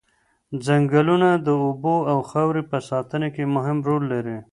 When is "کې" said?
3.35-3.43